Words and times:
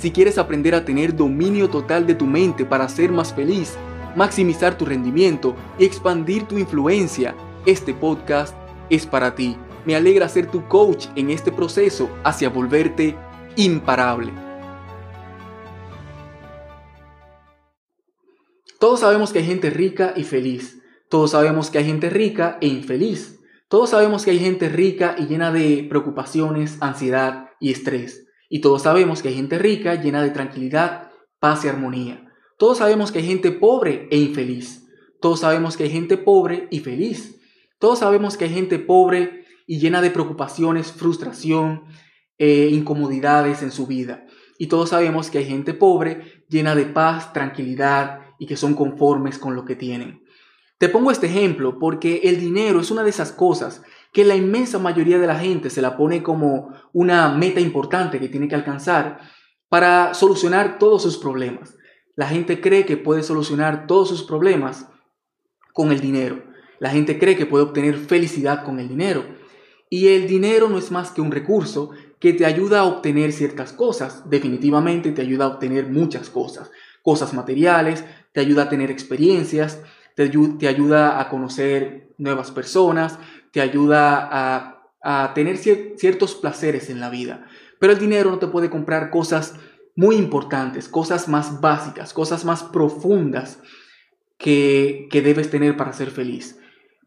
Si 0.00 0.10
quieres 0.12 0.38
aprender 0.38 0.74
a 0.74 0.82
tener 0.86 1.14
dominio 1.14 1.68
total 1.68 2.06
de 2.06 2.14
tu 2.14 2.24
mente 2.24 2.64
para 2.64 2.88
ser 2.88 3.12
más 3.12 3.34
feliz, 3.34 3.76
maximizar 4.16 4.78
tu 4.78 4.86
rendimiento 4.86 5.54
y 5.78 5.84
expandir 5.84 6.44
tu 6.44 6.56
influencia, 6.56 7.34
este 7.66 7.92
podcast 7.92 8.56
es 8.88 9.04
para 9.04 9.34
ti. 9.34 9.58
Me 9.84 9.94
alegra 9.94 10.26
ser 10.30 10.50
tu 10.50 10.66
coach 10.68 11.08
en 11.16 11.28
este 11.28 11.52
proceso 11.52 12.08
hacia 12.24 12.48
volverte 12.48 13.14
imparable. 13.56 14.32
Todos 18.78 19.00
sabemos 19.00 19.34
que 19.34 19.40
hay 19.40 19.44
gente 19.44 19.68
rica 19.68 20.14
y 20.16 20.24
feliz. 20.24 20.80
Todos 21.10 21.32
sabemos 21.32 21.68
que 21.68 21.76
hay 21.76 21.84
gente 21.84 22.08
rica 22.08 22.56
e 22.62 22.68
infeliz. 22.68 23.38
Todos 23.68 23.90
sabemos 23.90 24.24
que 24.24 24.30
hay 24.30 24.38
gente 24.38 24.70
rica 24.70 25.14
y 25.18 25.26
llena 25.26 25.52
de 25.52 25.86
preocupaciones, 25.90 26.78
ansiedad 26.80 27.50
y 27.60 27.70
estrés. 27.70 28.29
Y 28.50 28.60
todos 28.60 28.82
sabemos 28.82 29.22
que 29.22 29.28
hay 29.28 29.34
gente 29.36 29.58
rica 29.58 29.94
llena 29.94 30.22
de 30.22 30.30
tranquilidad, 30.30 31.12
paz 31.38 31.64
y 31.64 31.68
armonía. 31.68 32.30
Todos 32.58 32.78
sabemos 32.78 33.12
que 33.12 33.20
hay 33.20 33.26
gente 33.26 33.52
pobre 33.52 34.08
e 34.10 34.18
infeliz. 34.18 34.86
Todos 35.20 35.40
sabemos 35.40 35.78
que 35.78 35.84
hay 35.84 35.90
gente 35.90 36.18
pobre 36.18 36.68
y 36.70 36.80
feliz. 36.80 37.40
Todos 37.78 38.00
sabemos 38.00 38.36
que 38.36 38.44
hay 38.44 38.50
gente 38.50 38.78
pobre 38.78 39.46
y 39.66 39.78
llena 39.78 40.02
de 40.02 40.10
preocupaciones, 40.10 40.92
frustración, 40.92 41.84
e 42.38 42.70
incomodidades 42.72 43.62
en 43.62 43.70
su 43.70 43.86
vida. 43.86 44.24
Y 44.58 44.66
todos 44.66 44.88
sabemos 44.88 45.30
que 45.30 45.38
hay 45.38 45.44
gente 45.44 45.74
pobre 45.74 46.44
llena 46.48 46.74
de 46.74 46.86
paz, 46.86 47.32
tranquilidad 47.32 48.20
y 48.38 48.46
que 48.46 48.56
son 48.56 48.74
conformes 48.74 49.38
con 49.38 49.54
lo 49.54 49.64
que 49.66 49.76
tienen. 49.76 50.24
Te 50.78 50.88
pongo 50.88 51.10
este 51.10 51.26
ejemplo 51.26 51.78
porque 51.78 52.22
el 52.24 52.40
dinero 52.40 52.80
es 52.80 52.90
una 52.90 53.04
de 53.04 53.10
esas 53.10 53.32
cosas 53.32 53.82
que 54.12 54.24
la 54.24 54.36
inmensa 54.36 54.78
mayoría 54.78 55.18
de 55.18 55.26
la 55.26 55.38
gente 55.38 55.70
se 55.70 55.82
la 55.82 55.96
pone 55.96 56.22
como 56.22 56.74
una 56.92 57.28
meta 57.28 57.60
importante 57.60 58.18
que 58.18 58.28
tiene 58.28 58.48
que 58.48 58.54
alcanzar 58.54 59.20
para 59.68 60.14
solucionar 60.14 60.78
todos 60.78 61.02
sus 61.02 61.16
problemas. 61.16 61.76
La 62.16 62.26
gente 62.26 62.60
cree 62.60 62.84
que 62.84 62.96
puede 62.96 63.22
solucionar 63.22 63.86
todos 63.86 64.08
sus 64.08 64.24
problemas 64.24 64.88
con 65.72 65.92
el 65.92 66.00
dinero. 66.00 66.42
La 66.80 66.90
gente 66.90 67.18
cree 67.18 67.36
que 67.36 67.46
puede 67.46 67.64
obtener 67.64 67.96
felicidad 67.96 68.64
con 68.64 68.80
el 68.80 68.88
dinero. 68.88 69.24
Y 69.88 70.08
el 70.08 70.26
dinero 70.26 70.68
no 70.68 70.78
es 70.78 70.90
más 70.90 71.10
que 71.10 71.20
un 71.20 71.30
recurso 71.30 71.90
que 72.18 72.32
te 72.32 72.46
ayuda 72.46 72.80
a 72.80 72.84
obtener 72.84 73.32
ciertas 73.32 73.72
cosas. 73.72 74.28
Definitivamente 74.28 75.12
te 75.12 75.22
ayuda 75.22 75.44
a 75.44 75.48
obtener 75.48 75.88
muchas 75.88 76.30
cosas. 76.30 76.70
Cosas 77.02 77.32
materiales, 77.32 78.04
te 78.32 78.40
ayuda 78.40 78.64
a 78.64 78.68
tener 78.68 78.90
experiencias, 78.90 79.82
te, 80.14 80.68
ayuda 80.68 81.20
a 81.20 81.28
conocer 81.28 82.12
nuevas 82.18 82.50
personas, 82.50 83.18
te 83.52 83.60
ayuda 83.60 84.28
a, 84.30 84.76
tener 85.34 85.56
ciertos 85.56 86.34
placeres 86.34 86.90
en 86.90 87.00
la 87.00 87.08
vida. 87.08 87.46
Pero 87.78 87.94
el 87.94 87.98
dinero 87.98 88.30
no 88.30 88.38
te 88.38 88.48
puede 88.48 88.68
comprar 88.68 89.08
cosas 89.08 89.54
muy 89.96 90.16
importantes, 90.16 90.90
cosas 90.90 91.26
más 91.26 91.62
básicas, 91.62 92.12
cosas 92.12 92.44
más 92.44 92.64
profundas 92.64 93.62
que, 94.36 95.08
que 95.10 95.22
debes 95.22 95.50
tener 95.50 95.78
para 95.78 95.94
ser 95.94 96.10
feliz. 96.10 96.58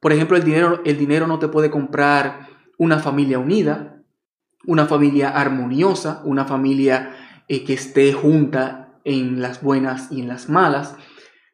Por 0.01 0.11
ejemplo, 0.11 0.37
el 0.37 0.43
dinero, 0.43 0.81
el 0.85 0.97
dinero 0.97 1.27
no 1.27 1.37
te 1.37 1.47
puede 1.47 1.69
comprar 1.69 2.47
una 2.79 2.97
familia 2.99 3.37
unida, 3.37 4.01
una 4.65 4.85
familia 4.85 5.29
armoniosa, 5.29 6.21
una 6.25 6.45
familia 6.45 7.15
eh, 7.47 7.63
que 7.63 7.73
esté 7.73 8.13
junta 8.13 8.99
en 9.03 9.41
las 9.41 9.61
buenas 9.61 10.11
y 10.11 10.21
en 10.21 10.27
las 10.27 10.49
malas 10.49 10.95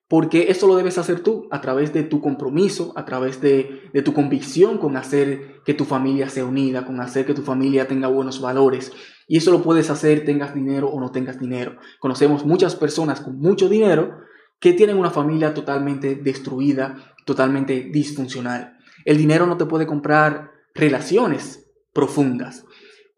porque 0.10 0.48
eso 0.50 0.66
lo 0.66 0.76
debes 0.76 0.98
hacer 0.98 1.20
tú 1.20 1.48
a 1.52 1.62
través 1.62 1.94
de 1.94 2.02
tu 2.02 2.20
compromiso, 2.20 2.94
a 2.96 3.06
través 3.06 3.42
de, 3.42 3.92
tu 4.04 4.12
convicción 4.12 4.80
con 4.80 4.98
hacer 4.98 5.62
que 5.64 5.76
tu 5.76 5.86
familia 5.86 6.30
sea 6.30 6.46
unida, 6.46 6.84
con 6.84 7.00
hacer 7.00 7.28
que 7.28 7.36
tu 7.36 7.44
familia 7.44 7.88
tenga 7.88 8.08
buenos 8.08 8.42
valores. 8.42 8.92
Y 9.28 9.38
eso 9.38 9.52
lo 9.52 9.62
puedes 9.62 9.92
hacer 9.92 10.26
tengas 10.26 10.56
dinero 10.56 10.90
o 10.90 11.00
no 11.00 11.12
tengas 11.12 11.40
dinero. 11.40 11.78
Conocemos 12.00 12.44
muchas 12.44 12.76
personas 12.76 13.22
con 13.22 13.38
mucho 13.38 13.70
dinero 13.70 14.18
que 14.60 14.74
tienen 14.74 14.98
una 14.98 15.12
familia 15.12 15.54
totalmente 15.54 16.16
destruida, 16.16 17.14
totalmente 17.24 17.90
disfuncional. 17.94 18.78
El 19.06 19.18
dinero 19.18 19.46
no 19.46 19.58
te 19.58 19.68
puede 19.68 19.86
comprar 19.86 20.50
relaciones 20.74 21.68
profundas. 21.94 22.66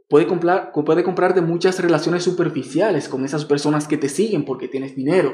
Puede, 0.09 0.27
comprar, 0.27 0.73
puede 0.73 1.05
comprarte 1.05 1.39
muchas 1.39 1.79
relaciones 1.79 2.23
superficiales 2.23 3.07
con 3.07 3.23
esas 3.23 3.45
personas 3.45 3.87
que 3.87 3.97
te 3.97 4.09
siguen 4.09 4.43
porque 4.43 4.67
tienes 4.67 4.93
dinero 4.93 5.33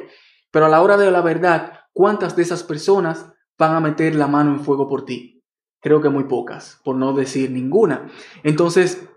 pero 0.57 0.65
a 0.65 0.69
la 0.69 0.81
hora 0.81 0.97
de 0.97 1.11
la 1.11 1.21
verdad, 1.21 1.81
¿cuántas 1.93 2.35
de 2.35 2.41
esas 2.41 2.63
personas 2.63 3.27
van 3.59 3.75
a 3.75 3.79
meter 3.79 4.15
la 4.15 4.25
mano 4.25 4.55
en 4.55 4.61
fuego 4.61 4.89
por 4.89 5.05
ti? 5.05 5.43
Creo 5.79 6.01
que 6.01 6.09
muy 6.09 6.23
pocas, 6.23 6.81
por 6.83 6.95
no 6.95 7.13
decir 7.13 7.51
ninguna. 7.51 8.07
Entonces, 8.41 9.07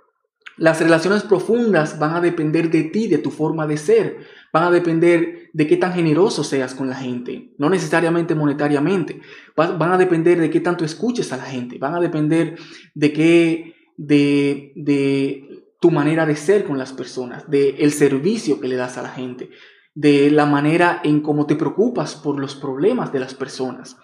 las 0.58 0.82
relaciones 0.82 1.22
profundas 1.22 1.98
van 1.98 2.14
a 2.14 2.20
depender 2.20 2.70
de 2.70 2.82
ti, 2.82 3.08
de 3.08 3.16
tu 3.16 3.30
forma 3.30 3.66
de 3.66 3.78
ser. 3.78 4.18
Van 4.52 4.64
a 4.64 4.70
depender 4.70 5.48
de 5.54 5.66
qué 5.66 5.78
tan 5.78 5.94
generoso 5.94 6.44
seas 6.44 6.74
con 6.74 6.90
la 6.90 6.96
gente, 6.96 7.54
no 7.56 7.70
necesariamente 7.70 8.34
monetariamente. 8.34 9.22
Van 9.56 9.80
a 9.80 9.96
depender 9.96 10.38
de 10.38 10.50
qué 10.50 10.60
tanto 10.60 10.84
escuches 10.84 11.32
a 11.32 11.38
la 11.38 11.44
gente. 11.44 11.78
Van 11.78 11.94
a 11.94 12.00
depender 12.00 12.58
de 12.94 13.12
qué, 13.14 13.76
de, 13.96 14.74
de 14.76 15.64
tu 15.80 15.90
manera 15.90 16.26
de 16.26 16.36
ser 16.36 16.64
con 16.66 16.76
las 16.76 16.92
personas, 16.92 17.50
del 17.50 17.76
el 17.78 17.92
servicio 17.92 18.60
que 18.60 18.68
le 18.68 18.76
das 18.76 18.98
a 18.98 19.02
la 19.02 19.08
gente 19.08 19.48
de 19.94 20.30
la 20.30 20.46
manera 20.46 21.00
en 21.04 21.20
cómo 21.20 21.46
te 21.46 21.56
preocupas 21.56 22.14
por 22.14 22.38
los 22.38 22.54
problemas 22.54 23.12
de 23.12 23.20
las 23.20 23.34
personas. 23.34 23.96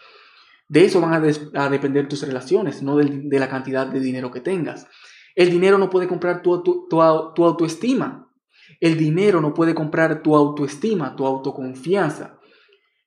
De 0.69 0.85
eso 0.85 1.01
van 1.01 1.15
a, 1.15 1.69
depender 1.71 2.09
tus 2.09 2.23
relaciones, 2.23 2.83
no 2.83 2.97
de, 2.97 3.39
la 3.39 3.49
cantidad 3.49 3.87
de 3.87 4.01
dinero 4.01 4.31
que 4.31 4.41
tengas. 4.41 4.89
El 5.35 5.51
dinero 5.51 5.79
no 5.79 5.91
puede 5.91 6.09
comprar 6.09 6.43
tu, 6.43 6.63
tu 6.89 7.01
autoestima. 7.01 8.33
El 8.81 8.97
dinero 8.97 9.41
no 9.41 9.55
puede 9.55 9.75
comprar 9.75 10.23
tu 10.23 10.35
autoestima, 10.35 11.15
tu 11.15 11.25
autoconfianza. 11.25 12.41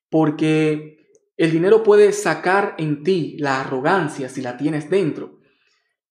Porque 0.09 1.00
el 1.35 1.51
dinero 1.51 1.84
puede 1.84 2.13
sacar 2.13 2.75
en 2.78 3.03
ti 3.03 3.35
la 3.40 3.61
arrogancia 3.61 4.29
si 4.29 4.41
la 4.41 4.57
tienes 4.57 4.90
dentro, 4.90 5.40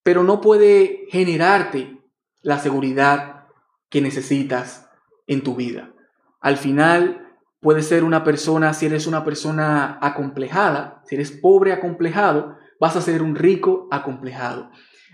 pero 0.02 0.22
no 0.22 0.40
puede 0.40 1.06
generarte 1.10 1.98
la 2.40 2.58
seguridad 2.58 3.46
que 3.90 4.00
necesitas 4.00 4.88
en 5.26 5.42
tu 5.42 5.54
vida. 5.54 5.94
Al 6.40 6.56
final 6.56 7.36
puede 7.60 7.82
ser 7.82 8.04
una 8.04 8.24
persona, 8.24 8.72
si 8.74 8.86
eres 8.86 9.06
una 9.06 9.24
persona 9.24 9.98
acomplejada, 10.00 11.02
si 11.06 11.16
eres 11.16 11.30
pobre 11.30 11.72
acomplejado, 11.72 12.56
vas 12.80 12.96
a 12.96 13.00
ser 13.00 13.22
un 13.22 13.34
rico 13.34 13.88
acomplejado. 13.90 14.70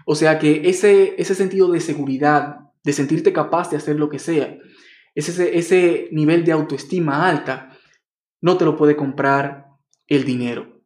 O 0.07 0.15
sea 0.15 0.39
que 0.39 0.69
ese, 0.69 1.15
ese 1.19 1.35
sentido 1.35 1.71
de 1.71 1.81
seguridad, 1.81 2.59
de 2.83 2.93
sentirte 2.93 3.33
capaz 3.33 3.71
de 3.71 3.79
hacer 3.79 3.97
lo 3.97 4.11
que 4.11 4.19
sea, 4.19 4.59
ese, 5.15 5.57
ese 5.57 6.09
nivel 6.13 6.45
de 6.45 6.53
autoestima 6.53 7.27
alta, 7.29 7.71
no 8.41 8.59
te 8.59 8.65
lo 8.65 8.77
puede 8.77 8.97
comprar 8.97 9.69
el 10.07 10.25
dinero. 10.25 10.83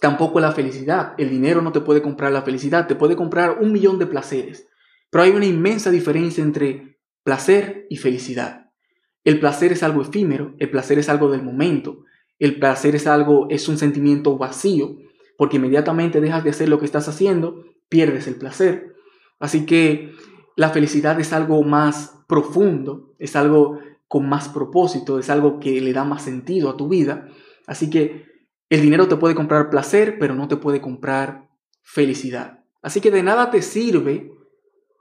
Tampoco 0.00 0.40
la 0.40 0.52
felicidad. 0.52 1.14
El 1.18 1.28
dinero 1.28 1.60
no 1.60 1.72
te 1.72 1.80
puede 1.80 2.00
comprar 2.00 2.32
la 2.32 2.42
felicidad, 2.42 2.86
te 2.86 2.94
puede 2.94 3.16
comprar 3.16 3.58
un 3.60 3.70
millón 3.72 3.98
de 3.98 4.06
placeres. 4.06 4.66
Pero 5.10 5.24
hay 5.24 5.30
una 5.30 5.44
inmensa 5.44 5.90
diferencia 5.90 6.42
entre 6.42 6.98
placer 7.22 7.86
y 7.90 7.96
felicidad. 7.96 8.59
El 9.24 9.40
placer 9.40 9.72
es 9.72 9.82
algo 9.82 10.02
efímero, 10.02 10.54
el 10.58 10.70
placer 10.70 10.98
es 10.98 11.08
algo 11.08 11.30
del 11.30 11.42
momento, 11.42 12.04
el 12.38 12.58
placer 12.58 12.94
es 12.94 13.06
algo, 13.06 13.46
es 13.50 13.68
un 13.68 13.76
sentimiento 13.76 14.38
vacío, 14.38 14.96
porque 15.36 15.56
inmediatamente 15.56 16.20
dejas 16.20 16.42
de 16.44 16.50
hacer 16.50 16.68
lo 16.68 16.78
que 16.78 16.86
estás 16.86 17.08
haciendo, 17.08 17.64
pierdes 17.88 18.26
el 18.26 18.36
placer. 18.36 18.94
Así 19.38 19.66
que 19.66 20.12
la 20.56 20.70
felicidad 20.70 21.18
es 21.20 21.32
algo 21.32 21.62
más 21.62 22.22
profundo, 22.26 23.14
es 23.18 23.36
algo 23.36 23.78
con 24.08 24.28
más 24.28 24.48
propósito, 24.48 25.18
es 25.18 25.30
algo 25.30 25.60
que 25.60 25.80
le 25.80 25.92
da 25.92 26.04
más 26.04 26.22
sentido 26.22 26.70
a 26.70 26.76
tu 26.76 26.88
vida. 26.88 27.28
Así 27.66 27.90
que 27.90 28.26
el 28.68 28.82
dinero 28.82 29.08
te 29.08 29.16
puede 29.16 29.34
comprar 29.34 29.70
placer, 29.70 30.18
pero 30.18 30.34
no 30.34 30.48
te 30.48 30.56
puede 30.56 30.80
comprar 30.80 31.48
felicidad. 31.82 32.64
Así 32.82 33.00
que 33.00 33.10
de 33.10 33.22
nada 33.22 33.50
te 33.50 33.62
sirve 33.62 34.32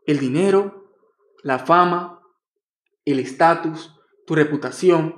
el 0.05 0.19
dinero, 0.19 0.91
la 1.43 1.59
fama, 1.59 2.21
el 3.05 3.19
estatus, 3.19 3.98
tu 4.29 4.35
reputación, 4.35 5.15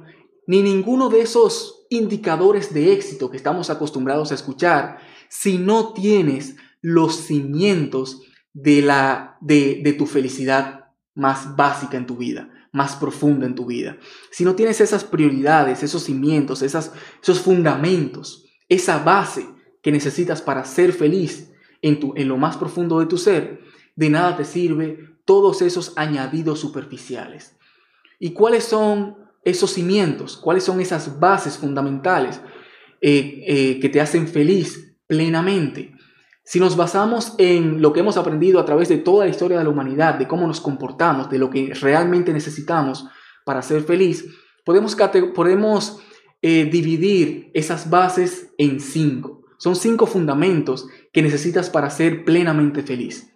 ni 0.48 0.62
ninguno 0.62 1.10
de 1.10 1.20
esos 1.20 1.86
indicadores 1.90 2.74
de 2.74 2.94
éxito 2.94 3.30
que 3.30 3.36
estamos 3.36 3.70
acostumbrados 3.70 4.32
a 4.32 4.36
escuchar 4.36 5.00
si 5.28 5.58
no 5.58 5.92
tienes 5.92 6.56
los 6.80 7.18
cimientos 7.18 8.22
de, 8.54 8.82
la, 8.82 9.36
de, 9.42 9.94
tu 9.98 10.06
felicidad 10.06 10.86
más 11.14 11.58
básica 11.58 11.98
en 11.98 12.06
tu 12.06 12.16
vida, 12.16 12.50
más 12.72 12.96
profunda 12.96 13.46
en 13.46 13.54
tu 13.54 13.66
vida. 13.66 13.98
Si 14.32 14.46
no 14.46 14.56
tienes 14.56 14.80
esas 14.80 15.04
prioridades, 15.04 15.84
esos 15.84 16.04
cimientos, 16.04 16.62
esas, 16.62 16.94
esos 17.22 17.42
fundamentos, 17.42 18.46
esa 18.70 19.00
base 19.00 19.46
que 19.84 19.92
necesitas 19.92 20.42
para 20.42 20.64
ser 20.64 20.94
feliz 20.94 21.52
en, 21.82 22.00
tu, 22.00 22.14
en 22.16 22.30
lo 22.30 22.38
más 22.38 22.56
profundo 22.56 23.02
de 23.02 23.08
tu 23.08 23.18
ser, 23.18 23.60
de 23.98 24.10
nada 24.10 24.38
te 24.38 24.46
sirve 24.46 25.18
todos 25.26 25.62
esos 25.62 25.92
añadidos 25.98 26.62
superficiales. 26.62 27.58
¿Y 28.24 28.34
cuáles 28.34 28.66
son 28.66 29.18
esos 29.44 29.72
cimientos? 29.72 30.38
¿Cuáles 30.38 30.64
son 30.64 30.80
esas 30.80 31.20
bases 31.20 31.58
fundamentales 31.58 32.40
eh, 33.02 33.44
eh, 33.48 33.80
que 33.80 33.90
te 33.90 34.00
hacen 34.00 34.28
feliz 34.28 34.96
plenamente? 35.08 35.96
Si 36.44 36.60
nos 36.60 36.78
basamos 36.78 37.34
en 37.40 37.82
lo 37.82 37.92
que 37.92 38.02
hemos 38.02 38.18
aprendido 38.18 38.60
a 38.60 38.66
través 38.66 38.90
de 38.90 39.00
toda 39.00 39.26
la 39.26 39.32
historia 39.32 39.58
de 39.58 39.64
la 39.64 39.72
humanidad, 39.72 40.20
de 40.20 40.28
cómo 40.28 40.46
nos 40.46 40.62
comportamos, 40.62 41.32
de 41.32 41.40
lo 41.40 41.50
que 41.50 41.74
realmente 41.74 42.32
necesitamos 42.32 43.08
para 43.44 43.64
ser 43.64 43.82
feliz, 43.82 44.24
podemos, 44.66 44.96
podemos 45.34 45.98
eh, 46.44 46.66
dividir 46.72 47.50
esas 47.56 47.90
bases 47.90 48.54
en 48.60 48.80
cinco. 48.80 49.46
Son 49.58 49.76
cinco 49.76 50.06
fundamentos 50.06 50.88
que 51.12 51.24
necesitas 51.24 51.72
para 51.72 51.90
ser 51.90 52.24
plenamente 52.24 52.84
feliz. 52.84 53.36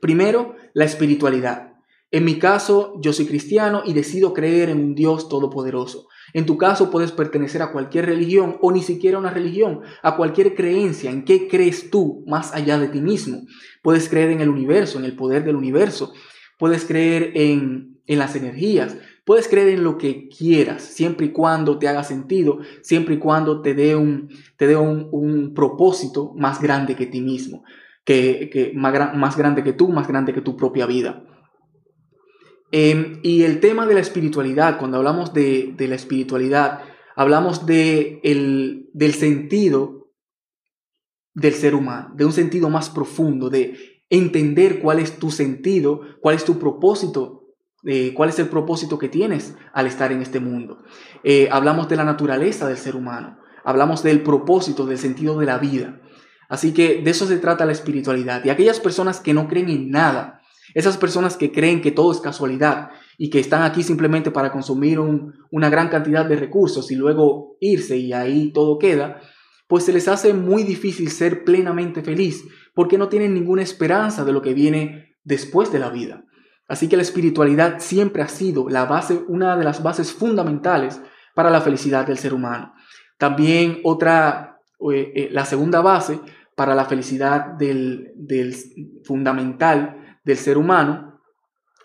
Primero, 0.00 0.54
la 0.74 0.84
espiritualidad. 0.84 1.75
En 2.16 2.24
mi 2.24 2.38
caso, 2.38 2.94
yo 2.98 3.12
soy 3.12 3.26
cristiano 3.26 3.82
y 3.84 3.92
decido 3.92 4.32
creer 4.32 4.70
en 4.70 4.78
un 4.78 4.94
Dios 4.94 5.28
todopoderoso. 5.28 6.08
En 6.32 6.46
tu 6.46 6.56
caso, 6.56 6.90
puedes 6.90 7.12
pertenecer 7.12 7.60
a 7.60 7.72
cualquier 7.72 8.06
religión 8.06 8.56
o 8.62 8.72
ni 8.72 8.80
siquiera 8.80 9.18
a 9.18 9.20
una 9.20 9.28
religión, 9.28 9.82
a 10.02 10.16
cualquier 10.16 10.54
creencia. 10.54 11.10
¿En 11.10 11.26
qué 11.26 11.46
crees 11.46 11.90
tú 11.90 12.24
más 12.26 12.54
allá 12.54 12.78
de 12.78 12.88
ti 12.88 13.02
mismo? 13.02 13.42
Puedes 13.82 14.08
creer 14.08 14.30
en 14.30 14.40
el 14.40 14.48
universo, 14.48 14.98
en 14.98 15.04
el 15.04 15.14
poder 15.14 15.44
del 15.44 15.56
universo. 15.56 16.14
Puedes 16.58 16.86
creer 16.86 17.32
en, 17.34 18.00
en 18.06 18.18
las 18.18 18.34
energías. 18.34 18.96
Puedes 19.26 19.46
creer 19.46 19.68
en 19.68 19.84
lo 19.84 19.98
que 19.98 20.30
quieras, 20.30 20.84
siempre 20.84 21.26
y 21.26 21.32
cuando 21.32 21.78
te 21.78 21.86
haga 21.86 22.02
sentido, 22.02 22.60
siempre 22.80 23.16
y 23.16 23.18
cuando 23.18 23.60
te 23.60 23.74
dé 23.74 23.94
un, 23.94 24.30
te 24.56 24.66
dé 24.66 24.76
un, 24.76 25.10
un 25.12 25.52
propósito 25.52 26.32
más 26.34 26.62
grande 26.62 26.96
que 26.96 27.04
ti 27.04 27.20
mismo, 27.20 27.62
que, 28.06 28.48
que 28.50 28.72
más, 28.74 29.14
más 29.14 29.36
grande 29.36 29.62
que 29.62 29.74
tú, 29.74 29.90
más 29.90 30.08
grande 30.08 30.32
que 30.32 30.40
tu 30.40 30.56
propia 30.56 30.86
vida. 30.86 31.22
Em, 32.72 33.20
y 33.22 33.44
el 33.44 33.60
tema 33.60 33.86
de 33.86 33.94
la 33.94 34.00
espiritualidad, 34.00 34.78
cuando 34.78 34.96
hablamos 34.98 35.32
de, 35.32 35.74
la 35.78 35.94
espiritualidad, 35.94 36.80
hablamos 37.14 37.66
de 37.66 38.20
el, 38.24 38.90
del 38.92 39.14
sentido 39.14 40.10
del 41.34 41.54
ser 41.54 41.74
humano, 41.74 42.12
de 42.14 42.24
un 42.24 42.32
sentido 42.32 42.70
más 42.70 42.90
profundo, 42.90 43.50
de 43.50 44.02
entender 44.08 44.80
cuál 44.80 44.98
es 44.98 45.18
tu 45.18 45.30
sentido, 45.30 46.00
cuál 46.20 46.34
es 46.34 46.44
tu 46.44 46.58
propósito, 46.58 47.44
eh, 47.84 48.14
cuál 48.14 48.30
es 48.30 48.38
el 48.38 48.48
propósito 48.48 48.98
que 48.98 49.08
tienes 49.08 49.54
al 49.72 49.86
estar 49.86 50.12
en 50.12 50.22
este 50.22 50.40
mundo. 50.40 50.82
Eh, 51.22 51.48
hablamos 51.52 51.88
de 51.88 51.96
la 51.96 52.04
naturaleza 52.04 52.66
del 52.66 52.78
ser 52.78 52.96
humano, 52.96 53.38
hablamos 53.64 54.02
del 54.02 54.22
propósito, 54.22 54.86
del 54.86 54.98
sentido 54.98 55.38
de 55.38 55.46
la 55.46 55.58
vida. 55.58 56.00
Así 56.48 56.72
que 56.72 57.02
de 57.02 57.10
eso 57.10 57.26
se 57.26 57.38
trata 57.38 57.66
la 57.66 57.72
espiritualidad. 57.72 58.44
Y 58.44 58.50
aquellas 58.50 58.80
personas 58.80 59.20
que 59.20 59.34
no 59.34 59.48
creen 59.48 59.68
en 59.68 59.90
nada, 59.90 60.40
esas 60.74 60.96
personas 60.96 61.36
que 61.36 61.52
creen 61.52 61.80
que 61.80 61.90
todo 61.90 62.12
es 62.12 62.20
casualidad 62.20 62.90
y 63.18 63.30
que 63.30 63.40
están 63.40 63.62
aquí 63.62 63.82
simplemente 63.82 64.30
para 64.30 64.52
consumir 64.52 64.98
una 64.98 65.70
gran 65.70 65.88
cantidad 65.88 66.26
de 66.26 66.36
recursos 66.36 66.90
y 66.90 66.96
luego 66.96 67.56
irse 67.60 67.96
y 67.96 68.12
ahí 68.12 68.52
todo 68.52 68.78
queda, 68.78 69.20
pues 69.68 69.84
se 69.84 69.92
les 69.92 70.08
hace 70.08 70.32
muy 70.34 70.62
difícil 70.62 71.10
ser 71.10 71.44
plenamente 71.44 72.02
feliz 72.02 72.44
porque 72.74 72.98
no 72.98 73.08
tienen 73.08 73.34
ninguna 73.34 73.62
esperanza 73.62 74.24
de 74.24 74.32
lo 74.32 74.42
que 74.42 74.54
viene 74.54 75.16
después 75.24 75.72
de 75.72 75.78
la 75.78 75.90
vida. 75.90 76.24
Así 76.68 76.88
que 76.88 76.96
la 76.96 77.02
espiritualidad 77.02 77.78
siempre 77.78 78.22
ha 78.22 78.28
sido 78.28 78.68
la 78.68 78.84
base, 78.84 79.22
una 79.28 79.56
de 79.56 79.64
las 79.64 79.82
bases 79.82 80.12
fundamentales 80.12 81.00
para 81.34 81.50
la 81.50 81.60
felicidad 81.60 82.06
del 82.06 82.18
ser 82.18 82.34
humano. 82.34 82.74
También 83.18 83.80
otra, 83.84 84.58
eh, 84.92 85.12
eh, 85.14 85.28
la 85.30 85.44
segunda 85.44 85.80
base 85.80 86.20
para 86.54 86.74
la 86.74 86.86
felicidad 86.86 87.46
del, 87.58 88.12
del 88.16 88.54
fundamental 89.04 90.05
del 90.26 90.36
ser 90.36 90.58
humano 90.58 91.22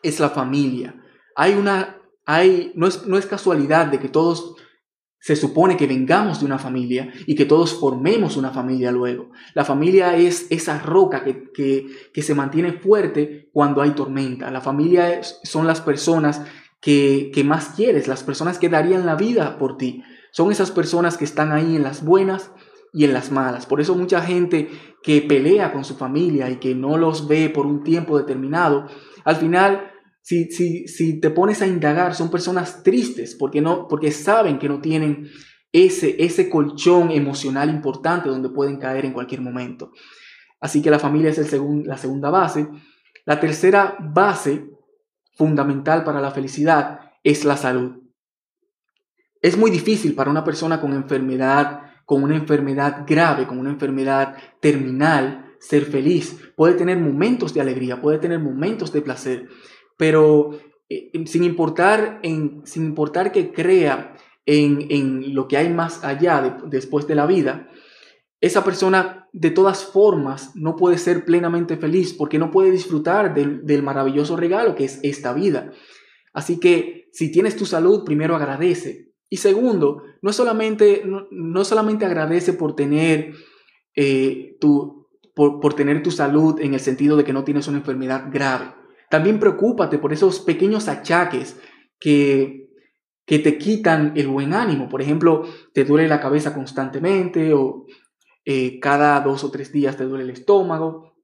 es 0.03 0.19
la 0.19 0.31
familia. 0.31 0.95
Hay 1.35 1.53
una, 1.53 2.01
hay, 2.25 2.73
no 2.75 2.87
es, 2.87 3.05
no 3.05 3.17
es 3.17 3.27
casualidad 3.27 3.85
de 3.85 3.99
que 3.99 4.09
todos 4.09 4.55
se 5.19 5.35
supone 5.35 5.77
que 5.77 5.85
vengamos 5.85 6.39
de 6.39 6.47
una 6.47 6.57
familia 6.57 7.13
y 7.27 7.35
que 7.35 7.45
todos 7.45 7.75
formemos 7.79 8.37
una 8.37 8.49
familia 8.49 8.91
luego. 8.91 9.29
La 9.53 9.63
familia 9.63 10.17
es 10.17 10.47
esa 10.49 10.79
roca 10.79 11.23
que, 11.23 11.51
que, 11.53 11.85
que 12.11 12.23
se 12.23 12.33
mantiene 12.33 12.73
fuerte 12.73 13.51
cuando 13.53 13.83
hay 13.83 13.91
tormenta. 13.91 14.49
La 14.49 14.61
familia 14.61 15.21
son 15.21 15.67
las 15.67 15.79
personas 15.79 16.41
que, 16.81 17.29
que, 17.31 17.43
más 17.43 17.75
quieres, 17.75 18.07
las 18.07 18.23
personas 18.23 18.57
que 18.57 18.69
darían 18.69 19.05
la 19.05 19.13
vida 19.13 19.59
por 19.59 19.77
ti. 19.77 20.03
Son 20.31 20.51
esas 20.51 20.71
personas 20.71 21.15
que 21.15 21.25
están 21.25 21.51
ahí 21.51 21.75
en 21.75 21.83
las 21.83 22.03
buenas 22.03 22.49
y 22.93 23.05
en 23.05 23.13
las 23.13 23.31
malas. 23.31 23.65
Por 23.65 23.81
eso 23.81 23.95
mucha 23.95 24.21
gente 24.21 24.69
que 25.01 25.21
pelea 25.21 25.71
con 25.71 25.83
su 25.83 25.95
familia 25.95 26.49
y 26.49 26.57
que 26.57 26.75
no 26.75 26.97
los 26.97 27.27
ve 27.27 27.49
por 27.49 27.65
un 27.65 27.83
tiempo 27.83 28.17
determinado, 28.17 28.87
al 29.23 29.35
final, 29.37 29.91
si, 30.21 30.51
si, 30.51 30.87
si 30.87 31.19
te 31.19 31.29
pones 31.29 31.61
a 31.61 31.67
indagar, 31.67 32.15
son 32.15 32.29
personas 32.29 32.83
tristes 32.83 33.35
porque, 33.35 33.61
no, 33.61 33.87
porque 33.87 34.11
saben 34.11 34.59
que 34.59 34.69
no 34.69 34.81
tienen 34.81 35.29
ese, 35.71 36.23
ese 36.23 36.49
colchón 36.49 37.11
emocional 37.11 37.69
importante 37.69 38.29
donde 38.29 38.49
pueden 38.49 38.77
caer 38.77 39.05
en 39.05 39.13
cualquier 39.13 39.41
momento. 39.41 39.91
Así 40.59 40.81
que 40.81 40.91
la 40.91 40.99
familia 40.99 41.31
es 41.31 41.37
el 41.37 41.83
la 41.85 41.97
segunda 41.97 42.29
base. 42.29 42.67
La 43.25 43.39
tercera 43.39 43.97
base 43.99 44.69
fundamental 45.35 46.03
para 46.03 46.21
la 46.21 46.31
felicidad 46.31 46.99
es 47.23 47.45
la 47.45 47.57
salud. 47.57 47.99
Es 49.41 49.57
muy 49.57 49.71
difícil 49.71 50.13
para 50.13 50.29
una 50.29 50.43
persona 50.43 50.79
con 50.79 50.93
enfermedad 50.93 51.90
con 52.11 52.23
una 52.23 52.35
enfermedad 52.35 53.05
grave, 53.07 53.47
con 53.47 53.57
una 53.57 53.69
enfermedad 53.69 54.35
terminal, 54.59 55.55
ser 55.61 55.85
feliz. 55.85 56.37
Puede 56.57 56.73
tener 56.73 56.99
momentos 56.99 57.53
de 57.53 57.61
alegría, 57.61 58.01
puede 58.01 58.17
tener 58.17 58.37
momentos 58.37 58.91
de 58.91 59.01
placer, 59.01 59.47
pero 59.95 60.59
eh, 60.89 61.09
sin, 61.25 61.45
importar 61.45 62.19
en, 62.21 62.63
sin 62.65 62.83
importar 62.83 63.31
que 63.31 63.53
crea 63.53 64.17
en, 64.45 65.33
lo 65.33 65.47
que 65.47 65.55
hay 65.55 65.69
más 65.69 66.03
allá 66.03 66.59
después 66.67 67.07
de 67.07 67.15
la 67.15 67.25
vida, 67.27 67.69
esa 68.41 68.65
persona 68.65 69.29
de 69.31 69.51
todas 69.51 69.85
formas 69.85 70.51
no 70.53 70.75
puede 70.75 70.97
ser 70.97 71.23
plenamente 71.23 71.77
feliz 71.77 72.13
porque 72.13 72.39
no 72.39 72.51
puede 72.51 72.71
disfrutar 72.71 73.33
del, 73.33 73.65
del 73.65 73.83
maravilloso 73.83 74.35
regalo 74.35 74.75
que 74.75 74.83
es 74.83 74.99
esta 75.01 75.31
vida. 75.31 75.71
Así 76.33 76.59
que 76.59 77.07
si 77.13 77.31
tienes 77.31 77.55
tu 77.55 77.65
salud, 77.65 78.03
primero 78.03 78.35
agradece, 78.35 79.10
y 79.33 79.37
segundo, 79.37 80.03
no 80.21 80.33
solamente, 80.33 81.03
no, 81.05 81.63
solamente 81.63 82.05
agradece 82.05 82.51
por 82.51 82.75
tener, 82.75 83.33
eh, 83.95 84.57
tu, 84.59 85.07
por, 85.33 85.73
tener 85.73 86.03
tu 86.03 86.11
salud 86.11 86.59
en 86.59 86.73
el 86.73 86.81
sentido 86.81 87.15
de 87.15 87.23
que 87.23 87.31
no 87.31 87.45
tienes 87.45 87.69
una 87.69 87.77
enfermedad 87.77 88.25
grave. 88.29 88.75
También 89.09 89.39
preocúpate 89.39 89.99
por 89.99 90.11
esos 90.11 90.41
pequeños 90.41 90.89
achaques 90.89 91.57
que, 91.97 92.73
que 93.25 93.39
te 93.39 93.57
quitan 93.57 94.11
el 94.17 94.27
buen 94.27 94.53
ánimo. 94.53 94.89
Por 94.89 95.01
ejemplo, 95.01 95.45
te 95.73 95.85
duele 95.85 96.09
la 96.09 96.19
cabeza 96.19 96.53
constantemente 96.53 97.53
o 97.53 97.85
eh, 98.43 98.81
cada 98.81 99.21
dos 99.21 99.45
o 99.45 99.49
tres 99.49 99.71
días 99.71 99.95
te 99.95 100.03
duele 100.03 100.25
el 100.25 100.31
estómago 100.31 101.15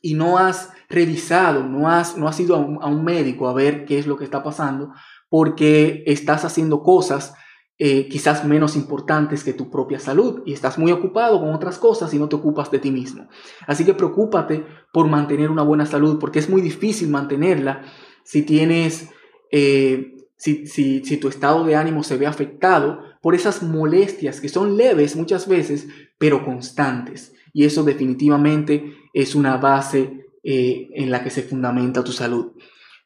y 0.00 0.14
no 0.14 0.38
has 0.38 0.70
revisado, 0.88 1.64
no 1.64 1.90
has, 1.90 2.16
no 2.16 2.28
has 2.28 2.40
ido 2.40 2.56
a 2.56 2.86
un 2.88 3.04
médico 3.04 3.46
a 3.46 3.52
ver 3.52 3.84
qué 3.84 3.98
es 3.98 4.06
lo 4.06 4.16
que 4.16 4.24
está 4.24 4.42
pasando 4.42 4.94
porque 5.32 6.04
estás 6.04 6.44
haciendo 6.44 6.82
cosas 6.82 7.32
eh, 7.78 8.06
quizás 8.08 8.44
menos 8.44 8.76
importantes 8.76 9.44
que 9.44 9.54
tu 9.54 9.70
propia 9.70 9.98
salud 9.98 10.42
y 10.44 10.52
estás 10.52 10.76
muy 10.76 10.92
ocupado 10.92 11.40
con 11.40 11.54
otras 11.54 11.78
cosas 11.78 12.12
y 12.12 12.18
no 12.18 12.28
te 12.28 12.36
ocupas 12.36 12.70
de 12.70 12.78
ti 12.78 12.90
mismo. 12.90 13.30
Así 13.66 13.86
que 13.86 13.94
preocúpate 13.94 14.66
por 14.92 15.08
mantener 15.08 15.50
una 15.50 15.62
buena 15.62 15.86
salud 15.86 16.18
porque 16.18 16.38
es 16.38 16.50
muy 16.50 16.60
difícil 16.60 17.08
mantenerla 17.08 17.80
si 18.24 18.42
tienes, 18.42 19.08
eh, 19.50 20.16
si, 20.36 20.66
si, 20.66 21.02
si 21.02 21.16
tu 21.16 21.28
estado 21.28 21.64
de 21.64 21.76
ánimo 21.76 22.02
se 22.02 22.18
ve 22.18 22.26
afectado 22.26 23.00
por 23.22 23.34
esas 23.34 23.62
molestias 23.62 24.42
que 24.42 24.50
son 24.50 24.76
leves 24.76 25.16
muchas 25.16 25.48
veces, 25.48 25.88
pero 26.18 26.44
constantes. 26.44 27.32
Y 27.54 27.64
eso 27.64 27.84
definitivamente 27.84 28.84
es 29.14 29.34
una 29.34 29.56
base 29.56 30.26
eh, 30.42 30.90
en 30.92 31.10
la 31.10 31.24
que 31.24 31.30
se 31.30 31.42
fundamenta 31.42 32.04
tu 32.04 32.12
salud, 32.12 32.52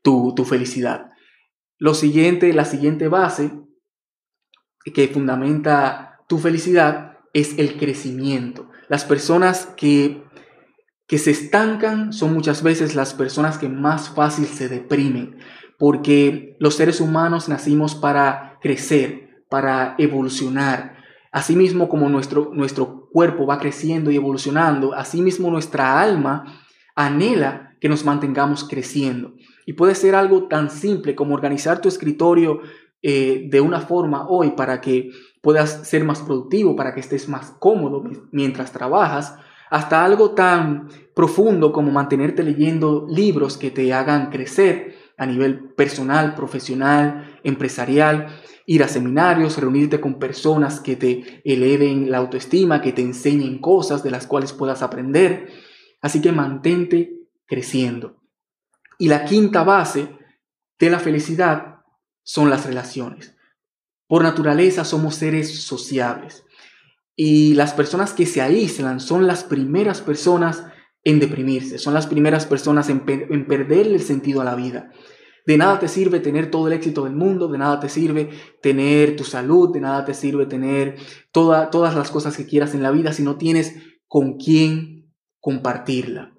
tu, 0.03 0.35
tu 0.35 0.45
felicidad. 0.45 1.13
Lo 1.79 1.95
siguiente, 1.95 2.53
la 2.53 2.65
siguiente 2.65 3.09
base 3.09 3.53
que 4.95 5.09
fundamenta 5.09 6.21
tu 6.29 6.39
felicidad 6.39 7.19
es 7.33 7.59
el 7.59 7.77
crecimiento. 7.77 8.71
Las 8.89 9.05
personas 9.05 9.67
que, 9.77 10.23
que 11.07 11.19
se 11.19 11.33
estancan 11.33 12.13
son 12.13 12.33
muchas 12.33 12.63
veces 12.63 12.95
las 12.95 13.15
personas 13.15 13.59
que 13.59 13.69
más 13.69 14.11
fácil 14.11 14.47
se 14.47 14.69
deprimen, 14.69 15.37
porque 15.79 16.57
los 16.61 16.77
seres 16.77 17.01
humanos 17.01 17.49
nacimos 17.49 17.95
para 17.95 18.59
crecer, 18.63 19.45
para 19.51 19.97
evolucionar. 19.99 20.97
Asimismo 21.31 21.89
como 21.89 22.09
nuestro, 22.09 22.51
nuestro 22.55 23.09
cuerpo 23.13 23.47
va 23.47 23.59
creciendo 23.59 24.11
y 24.11 24.17
evolucionando, 24.17 24.95
asimismo 24.95 25.51
nuestra 25.51 26.01
alma 26.01 26.63
anhela 26.95 27.77
que 27.81 27.89
nos 27.89 28.05
mantengamos 28.05 28.65
creciendo. 28.65 29.35
Y 29.67 29.75
puede 29.75 29.95
ser 29.95 30.15
algo 30.15 30.49
tan 30.49 30.71
simple 30.71 31.15
como 31.15 31.35
organizar 31.35 31.81
tu 31.81 31.89
escritorio 31.89 32.61
eh, 33.03 33.49
de 33.51 33.61
una 33.61 33.81
forma 33.81 34.27
hoy 34.29 34.53
para 34.53 34.81
que 34.81 35.11
puedas 35.43 35.87
ser 35.87 36.05
más 36.05 36.23
productivo, 36.23 36.75
para 36.75 36.95
que 36.95 37.01
estés 37.01 37.29
más 37.29 37.51
cómodo 37.59 38.03
mientras 38.31 38.73
trabajas, 38.73 39.37
hasta 39.69 40.05
algo 40.05 40.31
tan 40.31 40.89
profundo 41.15 41.73
como 41.73 41.91
mantenerte 41.91 42.43
leyendo 42.43 43.07
libros 43.09 43.57
que 43.57 43.71
te 43.71 43.93
hagan 43.93 44.31
crecer 44.31 44.95
a 45.19 45.27
nivel 45.27 45.71
personal, 45.75 46.35
profesional, 46.35 47.39
empresarial, 47.43 48.29
ir 48.67 48.83
a 48.83 48.89
seminarios, 48.89 49.59
reunirte 49.59 50.01
con 50.01 50.19
personas 50.19 50.81
que 50.81 50.97
te 50.97 51.43
eleven 51.45 52.11
la 52.11 52.19
autoestima, 52.19 52.81
que 52.81 52.93
te 52.93 53.03
enseñen 53.03 53.59
cosas 53.59 54.03
de 54.03 54.11
las 54.11 54.27
cuales 54.27 54.53
puedas 54.53 54.83
aprender. 54.83 55.49
Así 56.03 56.21
que 56.21 56.33
mantente 56.33 57.21
creciendo. 57.47 58.17
Y 58.99 59.09
la 59.09 59.25
quinta 59.25 59.65
base 59.65 60.09
de 60.79 60.91
la 60.91 60.99
felicidad 60.99 61.81
son 62.23 62.51
las 62.51 62.67
relaciones. 62.67 63.37
Por 64.07 64.23
naturaleza 64.23 64.85
somos 64.85 65.17
seres 65.17 65.63
sociables. 65.63 66.45
Y 67.15 67.55
las 67.55 67.73
personas 67.73 68.13
que 68.13 68.27
se 68.27 68.43
aíslan 68.43 69.01
son 69.01 69.27
las 69.27 69.45
primeras 69.45 70.01
personas 70.01 70.65
en 71.03 71.21
deprimirse, 71.21 71.79
son 71.79 71.95
las 71.95 72.07
primeras 72.07 72.47
personas 72.47 72.89
en, 72.89 73.05
en 73.07 73.47
perder 73.47 73.87
el 73.87 74.01
sentido 74.01 74.41
a 74.41 74.45
la 74.45 74.57
vida. 74.57 74.91
De 75.47 75.57
nada 75.57 75.79
te 75.79 75.87
sirve 75.87 76.19
tener 76.19 76.51
todo 76.51 76.67
el 76.67 76.73
éxito 76.73 77.05
del 77.05 77.15
mundo, 77.15 77.47
de 77.47 77.59
nada 77.59 77.79
te 77.79 77.89
sirve 77.89 78.31
tener 78.61 79.15
tu 79.15 79.23
salud, 79.23 79.73
de 79.73 79.81
nada 79.81 80.05
te 80.05 80.13
sirve 80.13 80.47
tener 80.47 80.97
todas 81.31 81.95
las 81.95 82.11
cosas 82.11 82.37
que 82.37 82.47
quieras 82.47 82.75
en 82.75 82.83
la 82.83 82.91
vida 82.91 83.13
si 83.13 83.23
no 83.23 83.37
tienes 83.37 83.77
con 84.09 84.37
quién 84.37 85.15
compartirla. 85.39 86.33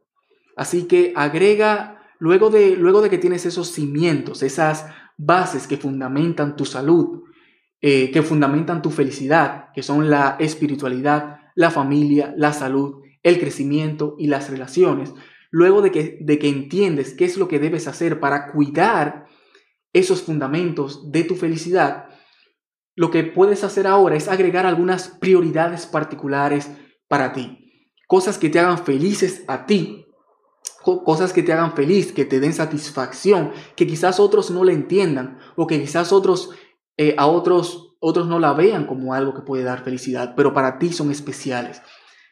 Así 0.57 0.83
que 0.83 1.13
agrega, 1.15 1.96
luego 2.19 2.49
de, 2.49 2.75
luego 2.75 3.01
de 3.01 3.09
que 3.09 3.17
tienes 3.17 3.45
esos 3.45 3.71
cimientos, 3.71 4.43
esas 4.43 4.87
bases 5.17 5.67
que 5.67 5.77
fundamentan 5.77 6.55
tu 6.55 6.65
salud, 6.65 7.23
eh, 7.81 8.11
que 8.11 8.21
fundamentan 8.21 8.81
tu 8.81 8.89
felicidad, 8.89 9.69
que 9.73 9.83
son 9.83 10.09
la 10.09 10.35
espiritualidad, 10.39 11.39
la 11.55 11.71
familia, 11.71 12.33
la 12.37 12.53
salud, 12.53 13.01
el 13.23 13.39
crecimiento 13.39 14.15
y 14.17 14.27
las 14.27 14.49
relaciones, 14.49 15.13
luego 15.51 15.81
de 15.81 15.91
que, 15.91 16.17
de 16.21 16.39
que 16.39 16.49
entiendes 16.49 17.13
qué 17.13 17.25
es 17.25 17.37
lo 17.37 17.47
que 17.47 17.59
debes 17.59 17.87
hacer 17.87 18.19
para 18.19 18.51
cuidar 18.51 19.27
esos 19.93 20.21
fundamentos 20.21 21.11
de 21.11 21.23
tu 21.23 21.35
felicidad, 21.35 22.09
lo 22.95 23.11
que 23.11 23.23
puedes 23.23 23.63
hacer 23.63 23.85
ahora 23.85 24.15
es 24.15 24.27
agregar 24.27 24.65
algunas 24.65 25.09
prioridades 25.09 25.85
particulares 25.85 26.71
para 27.07 27.31
ti. 27.31 27.71
Cosas 28.07 28.39
que 28.39 28.49
te 28.49 28.59
hagan 28.59 28.83
felices 28.83 29.43
a 29.47 29.67
ti, 29.67 30.06
cosas 31.03 31.33
que 31.33 31.43
te 31.43 31.53
hagan 31.53 31.75
feliz, 31.75 32.11
que 32.11 32.25
te 32.25 32.39
den 32.39 32.53
satisfacción, 32.53 33.51
que 33.75 33.85
quizás 33.85 34.19
otros 34.19 34.51
no 34.51 34.63
le 34.63 34.73
entiendan 34.73 35.39
o 35.55 35.67
que 35.67 35.79
quizás 35.79 36.13
otros 36.13 36.51
eh, 36.97 37.15
a 37.17 37.27
otros, 37.27 37.95
otros 37.99 38.27
no 38.27 38.39
la 38.39 38.53
vean 38.53 38.87
como 38.87 39.13
algo 39.13 39.33
que 39.33 39.41
puede 39.41 39.63
dar 39.63 39.83
felicidad, 39.83 40.33
pero 40.35 40.53
para 40.53 40.79
ti 40.79 40.93
son 40.93 41.11
especiales. 41.11 41.81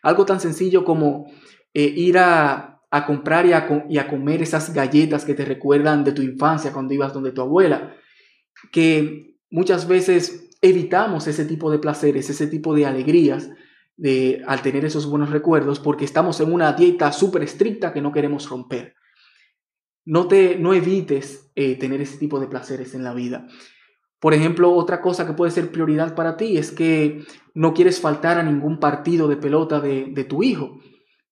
Algo 0.01 0.25
tan 0.25 0.39
sencillo 0.39 0.85
como 0.85 1.31
eh, 1.73 1.93
ir 1.95 2.17
a, 2.17 2.71
comprar 3.07 3.45
y 3.45 3.51
a, 3.51 3.67
y 3.89 3.97
a 3.97 4.07
comer 4.07 4.41
esas 4.41 4.73
galletas 4.73 5.25
que 5.25 5.33
te 5.33 5.43
recuerdan 5.43 6.05
de 6.05 6.13
tu 6.13 6.21
infancia 6.21 6.71
cuando 6.71 6.93
ibas 6.93 7.13
donde 7.13 7.33
tu 7.33 7.41
abuela, 7.41 7.93
que 8.71 9.35
muchas 9.49 9.87
veces 9.87 10.49
evitamos 10.61 11.27
ese 11.27 11.43
tipo 11.43 11.69
de 11.71 11.79
placeres, 11.79 12.29
ese 12.29 12.47
tipo 12.47 12.73
de 12.73 12.85
alegrías 12.85 13.49
de, 13.97 14.43
al 14.47 14.61
tener 14.61 14.85
esos 14.85 15.05
buenos 15.05 15.29
recuerdos 15.29 15.79
porque 15.79 16.05
estamos 16.05 16.39
en 16.41 16.51
una 16.51 16.73
dieta 16.73 17.11
súper 17.11 17.43
estricta 17.43 17.93
que 17.93 18.01
no 18.01 18.11
queremos 18.11 18.49
romper. 18.49 18.95
No, 20.05 20.27
te, 20.27 20.57
no 20.57 20.73
evites 20.73 21.51
eh, 21.55 21.75
tener 21.77 22.01
ese 22.01 22.17
tipo 22.17 22.39
de 22.39 22.47
placeres 22.47 22.93
en 22.93 23.03
la 23.03 23.13
vida. 23.13 23.47
Por 24.19 24.33
ejemplo, 24.33 24.73
otra 24.73 25.01
cosa 25.01 25.25
que 25.27 25.33
puede 25.33 25.51
ser 25.51 25.71
prioridad 25.71 26.15
para 26.15 26.37
ti 26.37 26.57
es 26.57 26.71
que 26.71 27.25
no 27.53 27.73
quieres 27.73 27.99
faltar 27.99 28.37
a 28.37 28.43
ningún 28.43 28.79
partido 28.79 29.27
de 29.27 29.37
pelota 29.37 29.79
de, 29.79 30.25
tu 30.27 30.43
hijo. 30.43 30.79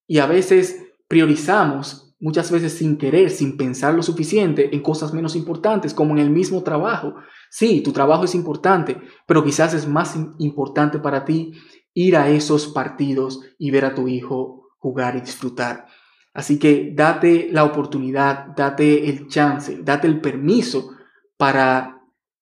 Y 0.07 0.19
a 0.19 0.27
veces 0.27 0.79
priorizamos, 1.07 2.15
muchas 2.19 2.51
veces 2.51 2.73
sin 2.73 2.97
querer, 2.97 3.29
sin 3.29 3.57
pensar 3.57 3.93
lo 3.93 4.03
suficiente, 4.03 4.75
en 4.75 4.81
cosas 4.81 5.13
menos 5.13 5.35
importantes, 5.35 5.93
como 5.93 6.13
en 6.13 6.19
el 6.19 6.29
mismo 6.29 6.61
trabajo. 6.63 7.15
Sí, 7.49 7.81
tu 7.81 7.93
trabajo 7.93 8.25
es 8.25 8.35
importante, 8.35 9.01
pero 9.25 9.43
quizás 9.43 9.73
es 9.73 9.87
más 9.87 10.15
importante 10.39 10.99
para 10.99 11.25
ti 11.25 11.53
ir 11.93 12.17
a 12.17 12.29
esos 12.29 12.67
partidos 12.67 13.41
y 13.57 13.71
ver 13.71 13.85
a 13.85 13.95
tu 13.95 14.07
hijo 14.07 14.69
jugar 14.77 15.15
y 15.15 15.21
disfrutar. 15.21 15.87
Así 16.33 16.57
que 16.57 16.91
date 16.93 17.49
la 17.51 17.63
oportunidad, 17.63 18.47
date 18.55 19.09
el 19.09 19.27
chance, 19.27 19.79
date 19.83 20.07
el 20.07 20.19
permiso 20.19 20.91
para 21.37 21.93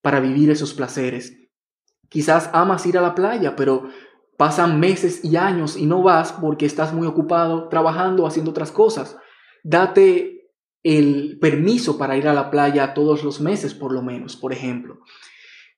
para 0.02 0.20
vivir 0.20 0.50
esos 0.50 0.74
placeres. 0.74 1.38
Quizás 2.10 2.50
amas 2.54 2.86
ir 2.86 2.98
a 2.98 3.02
la 3.02 3.16
playa, 3.16 3.56
pero 3.56 3.90
pasan 4.38 4.80
meses 4.80 5.24
y 5.24 5.38
años 5.38 5.78
y 5.78 5.86
no 5.86 6.02
vas 6.02 6.34
porque 6.34 6.66
estás 6.66 6.94
muy 6.94 7.08
ocupado 7.08 7.70
trabajando, 7.70 8.26
haciendo 8.26 8.52
otras 8.52 8.72
cosas. 8.72 9.18
Date 9.64 10.50
el 10.84 11.38
permiso 11.40 11.98
para 11.98 12.18
ir 12.18 12.28
a 12.28 12.34
la 12.34 12.50
playa 12.50 12.94
todos 12.94 13.24
los 13.24 13.40
meses, 13.40 13.74
por 13.74 13.94
lo 13.94 14.02
menos, 14.02 14.36
por 14.36 14.52
ejemplo. 14.52 15.00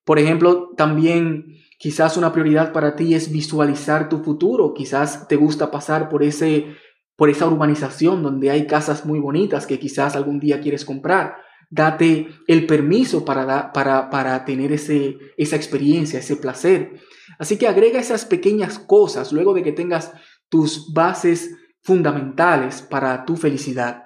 Por 0.06 0.18
ejemplo, 0.18 0.72
también 0.76 1.46
quizás 1.84 2.16
una 2.16 2.32
prioridad 2.32 2.72
para 2.72 2.96
ti 2.96 3.14
es 3.14 3.30
visualizar 3.30 4.08
tu 4.08 4.24
futuro. 4.24 4.74
Quizás 4.74 5.28
te 5.28 5.36
gusta 5.36 5.70
pasar 5.70 6.08
por 6.08 6.24
ese 6.24 6.78
por 7.18 7.30
esa 7.30 7.46
urbanización 7.46 8.24
donde 8.24 8.50
hay 8.52 8.68
casas 8.68 9.06
muy 9.06 9.20
bonitas 9.20 9.68
que 9.68 9.80
quizás 9.80 10.16
algún 10.16 10.40
día 10.40 10.62
quieres 10.62 10.86
comprar 10.86 11.36
date 11.70 12.28
el 12.48 12.66
permiso 12.68 13.26
para, 13.26 13.74
para, 13.74 14.10
para 14.10 14.46
tener 14.46 14.72
ese, 14.72 15.18
esa 15.38 15.56
experiencia, 15.56 16.20
ese 16.20 16.36
placer. 16.36 17.02
Así 17.40 17.58
que 17.58 17.68
agrega 17.68 18.00
esas 18.00 18.26
pequeñas 18.26 18.78
cosas 18.78 19.34
luego 19.34 19.54
de 19.54 19.64
que 19.64 19.72
tengas 19.72 20.12
tus 20.50 20.94
bases 20.94 21.56
fundamentales 21.82 22.82
para 22.84 23.26
tu 23.26 23.36
felicidad 23.36 24.06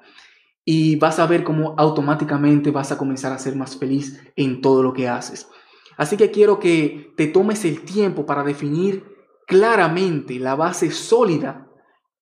y 0.64 0.96
vas 0.96 1.20
a 1.20 1.28
ver 1.28 1.44
cómo 1.44 1.76
automáticamente 1.78 2.72
vas 2.72 2.92
a 2.92 2.98
comenzar 2.98 3.34
a 3.34 3.40
ser 3.40 3.56
más 3.56 3.78
feliz 3.78 4.20
en 4.36 4.62
todo 4.62 4.82
lo 4.82 4.94
que 4.94 5.08
haces. 5.08 5.48
Así 5.98 6.16
que 6.16 6.32
quiero 6.32 6.60
que 6.60 7.13
te 7.18 7.27
tomes 7.27 7.66
el 7.66 7.82
tiempo 7.82 8.25
para 8.25 8.44
definir 8.44 9.04
claramente 9.48 10.39
la 10.39 10.56
base 10.56 10.92
sólida 10.92 11.68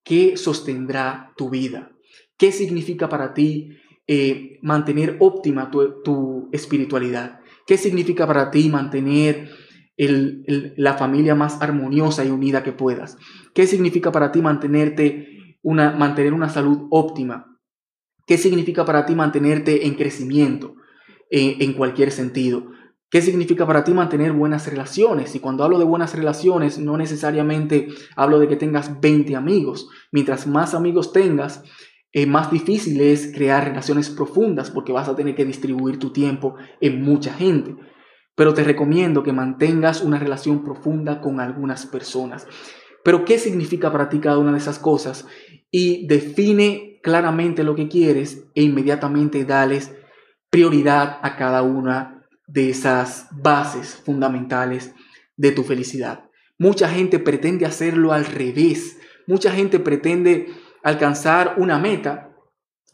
que 0.04 0.38
sostendrá 0.38 1.34
tu 1.36 1.50
vida. 1.50 1.92
¿Qué 2.38 2.52
significa 2.52 3.10
para 3.10 3.34
ti 3.34 3.78
eh, 4.08 4.60
mantener 4.62 5.18
óptima 5.20 5.70
tu, 5.72 6.50
espiritualidad? 6.52 7.42
¿Qué 7.68 7.78
significa 7.78 8.26
para 8.26 8.52
ti 8.52 8.70
mantener 8.70 9.50
la 9.98 10.94
familia 10.94 11.36
más 11.36 11.62
armoniosa 11.62 12.24
y 12.24 12.30
unida 12.30 12.64
que 12.64 12.72
puedas? 12.72 13.18
¿Qué 13.54 13.68
significa 13.68 14.12
para 14.12 14.32
ti 14.32 14.42
mantenerte 14.42 15.58
una, 15.64 15.92
mantener 15.92 16.34
una 16.34 16.50
salud 16.50 16.88
óptima? 16.92 17.60
¿Qué 18.28 18.38
significa 18.38 18.86
para 18.86 19.06
ti 19.06 19.16
mantenerte 19.16 19.86
en 19.86 19.96
crecimiento 19.96 20.76
eh, 21.30 21.58
en 21.60 21.74
cualquier 21.74 22.12
sentido? 22.12 22.72
¿Qué 23.10 23.22
significa 23.22 23.68
para 23.68 23.84
ti 23.84 23.94
mantener 23.94 24.34
buenas 24.34 24.68
relaciones? 24.68 25.36
Y 25.36 25.40
cuando 25.40 25.64
hablo 25.64 25.78
de 25.78 25.86
buenas 25.86 26.16
relaciones, 26.16 26.80
no 26.80 26.98
necesariamente 26.98 27.88
hablo 28.16 28.40
de 28.40 28.48
que 28.48 28.56
tengas 28.56 29.00
20 29.00 29.36
amigos. 29.36 29.88
Mientras 30.12 30.48
más 30.48 30.74
amigos 30.74 31.14
tengas, 31.14 31.64
eh, 32.12 32.26
más 32.26 32.50
difícil 32.50 33.00
es 33.02 33.32
crear 33.34 33.66
relaciones 33.66 34.10
profundas 34.10 34.72
porque 34.72 34.92
vas 34.92 35.08
a 35.08 35.16
tener 35.16 35.36
que 35.36 35.46
distribuir 35.46 36.00
tu 36.00 36.12
tiempo 36.12 36.56
en 36.82 37.02
mucha 37.02 37.34
gente. 37.34 37.76
Pero 38.36 38.54
te 38.54 38.64
recomiendo 38.64 39.22
que 39.22 39.34
mantengas 39.34 40.02
una 40.02 40.18
relación 40.18 40.64
profunda 40.64 41.22
con 41.22 41.40
algunas 41.40 41.86
personas. 41.86 42.48
Pero 43.04 43.24
¿qué 43.24 43.38
significa 43.38 43.92
para 43.92 44.10
ti 44.10 44.20
cada 44.20 44.40
una 44.40 44.52
de 44.52 44.58
esas 44.58 44.80
cosas? 44.80 45.28
Y 45.70 46.08
define 46.08 47.00
claramente 47.04 47.64
lo 47.64 47.76
que 47.76 47.88
quieres 47.88 48.48
e 48.56 48.64
inmediatamente 48.64 49.46
dales 49.46 49.94
prioridad 50.50 51.20
a 51.22 51.36
cada 51.36 51.62
una 51.62 52.15
de 52.48 52.70
esas 52.70 53.28
bases 53.32 53.96
fundamentales 53.96 54.94
de 55.38 55.52
tu 55.52 55.64
felicidad. 55.64 56.30
Mucha 56.58 56.90
gente 56.90 57.20
pretende 57.20 57.66
hacerlo 57.66 58.14
al 58.14 58.26
revés. 58.26 58.98
Mucha 59.28 59.52
gente 59.52 59.80
pretende 59.80 60.48
alcanzar 60.84 61.56
una 61.58 61.80
meta 61.80 62.32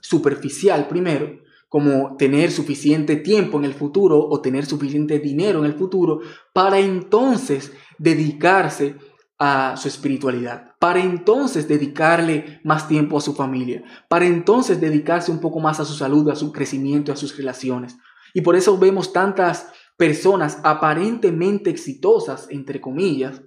superficial 0.02 0.88
primero, 0.88 1.42
como 1.70 2.18
tener 2.18 2.52
suficiente 2.52 3.16
tiempo 3.16 3.58
en 3.58 3.66
el 3.66 3.74
futuro 3.74 4.20
o 4.20 4.42
tener 4.42 4.66
suficiente 4.66 5.20
dinero 5.20 5.60
en 5.60 5.66
el 5.66 5.74
futuro, 5.74 6.20
para 6.54 6.80
entonces 6.80 7.72
dedicarse 7.98 8.96
a 9.38 9.76
su 9.78 9.88
espiritualidad, 9.88 10.76
para 10.80 11.02
entonces 11.02 11.68
dedicarle 11.68 12.60
más 12.64 12.88
tiempo 12.88 13.18
a 13.18 13.22
su 13.22 13.34
familia, 13.34 13.84
para 14.08 14.26
entonces 14.26 14.80
dedicarse 14.80 15.32
un 15.32 15.40
poco 15.40 15.60
más 15.60 15.80
a 15.80 15.86
su 15.86 15.94
salud, 15.94 16.30
a 16.30 16.36
su 16.36 16.52
crecimiento, 16.52 17.12
a 17.12 17.16
sus 17.16 17.36
relaciones. 17.38 17.98
Y 18.34 18.42
por 18.42 18.56
eso 18.56 18.78
vemos 18.78 19.14
tantas 19.14 19.72
personas 19.98 20.60
aparentemente 20.64 21.70
exitosas, 21.70 22.48
entre 22.50 22.82
comillas, 22.82 23.42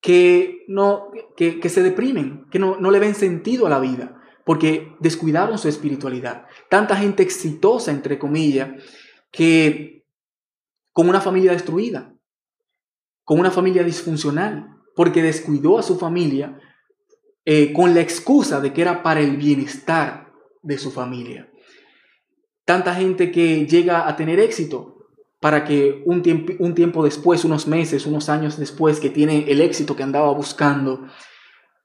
que, 0.00 0.64
no, 0.68 1.08
que, 1.36 1.68
se 1.68 1.82
deprimen, 1.82 2.44
que 2.50 2.58
no, 2.58 2.76
no 2.78 2.90
le 2.90 2.98
ven 2.98 3.14
sentido 3.14 3.66
a 3.66 3.70
la 3.70 3.80
vida, 3.80 4.20
porque 4.44 4.94
descuidaron 5.00 5.58
su 5.58 5.68
espiritualidad. 5.68 6.46
Tanta 6.68 6.96
gente 6.96 7.22
exitosa, 7.22 7.90
entre 7.90 8.18
comillas, 8.18 8.82
que 9.30 10.04
con 10.92 11.08
una 11.08 11.20
familia 11.20 11.52
destruida, 11.52 12.14
con 13.24 13.40
una 13.40 13.50
familia 13.50 13.82
disfuncional, 13.82 14.76
porque 14.94 15.22
descuidó 15.22 15.78
a 15.78 15.82
su 15.82 15.98
familia 15.98 16.60
eh, 17.44 17.72
con 17.72 17.94
la 17.94 18.00
excusa 18.00 18.60
de 18.60 18.72
que 18.72 18.82
era 18.82 19.02
para 19.02 19.20
el 19.20 19.36
bienestar 19.36 20.32
de 20.62 20.78
su 20.78 20.90
familia. 20.90 21.50
Tanta 22.64 22.94
gente 22.94 23.30
que 23.30 23.66
llega 23.66 24.08
a 24.08 24.16
tener 24.16 24.40
éxito 24.40 25.08
para 25.40 25.64
que 25.64 26.02
un 26.06 26.22
tiempo, 26.22 26.54
un 26.58 26.74
tiempo 26.74 27.04
después, 27.04 27.44
unos 27.44 27.66
meses, 27.66 28.06
unos 28.06 28.30
años 28.30 28.58
después, 28.58 29.00
que 29.00 29.10
tiene 29.10 29.50
el 29.50 29.60
éxito 29.60 29.94
que 29.94 30.02
andaba 30.02 30.32
buscando, 30.32 31.06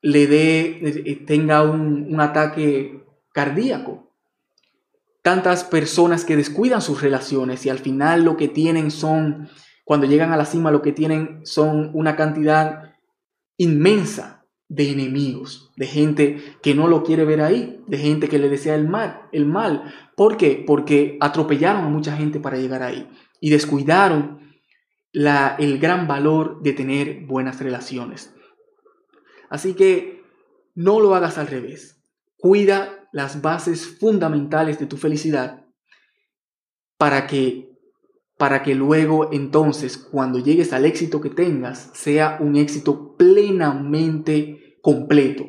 le 0.01 0.27
dé, 0.27 0.79
eh, 0.81 1.23
tenga 1.27 1.63
un, 1.63 2.07
un 2.09 2.21
ataque 2.21 3.03
cardíaco. 3.33 4.13
Tantas 5.21 5.65
personas 5.65 6.23
que 6.23 6.37
descuidan 6.37 6.81
sus 6.81 7.01
relaciones 7.01 7.65
y 7.65 7.69
al 7.69 7.79
final 7.79 8.23
lo 8.23 8.37
que 8.37 8.47
tienen 8.47 8.91
son, 8.91 9.49
cuando 9.83 10.07
llegan 10.07 10.31
a 10.31 10.37
la 10.37 10.45
cima, 10.45 10.71
lo 10.71 10.81
que 10.81 10.93
tienen 10.93 11.45
son 11.45 11.91
una 11.93 12.15
cantidad 12.15 12.93
inmensa 13.57 14.38
de 14.69 14.91
enemigos, 14.91 15.71
de 15.75 15.87
gente 15.87 16.57
que 16.61 16.75
no 16.75 16.87
lo 16.87 17.03
quiere 17.03 17.25
ver 17.25 17.41
ahí, 17.41 17.83
de 17.87 17.97
gente 17.97 18.29
que 18.29 18.37
le 18.37 18.49
desea 18.49 18.75
el 18.75 18.87
mal, 18.87 19.23
el 19.31 19.47
mal. 19.47 19.91
¿Por 20.15 20.37
qué? 20.37 20.63
Porque 20.65 21.17
atropellaron 21.19 21.83
a 21.83 21.89
mucha 21.89 22.15
gente 22.15 22.39
para 22.39 22.57
llegar 22.57 22.83
ahí 22.83 23.09
y 23.41 23.49
descuidaron 23.49 24.39
la, 25.11 25.55
el 25.57 25.79
gran 25.79 26.07
valor 26.07 26.61
de 26.61 26.73
tener 26.73 27.25
buenas 27.25 27.59
relaciones. 27.59 28.31
Así 29.49 29.73
que 29.73 30.23
no 30.75 30.99
lo 30.99 31.15
hagas 31.15 31.39
al 31.39 31.47
revés. 31.47 31.99
Cuida 32.37 33.07
las 33.11 33.41
bases 33.41 33.97
fundamentales 33.99 34.79
de 34.79 34.85
tu 34.85 34.97
felicidad 34.97 35.65
para 36.97 37.25
que 37.25 37.67
para 38.37 38.63
que 38.63 38.73
luego 38.73 39.33
entonces 39.33 39.97
cuando 39.97 40.39
llegues 40.39 40.71
al 40.71 40.85
éxito 40.85 41.19
que 41.19 41.29
tengas 41.29 41.91
sea 41.93 42.37
un 42.39 42.55
éxito 42.55 43.17
plenamente 43.17 44.58
completo. 44.81 45.45